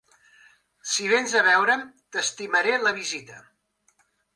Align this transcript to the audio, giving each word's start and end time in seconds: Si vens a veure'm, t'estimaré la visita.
Si 0.93 1.11
vens 1.11 1.37
a 1.41 1.45
veure'm, 1.49 1.85
t'estimaré 2.17 2.77
la 2.89 2.99
visita. 3.05 3.41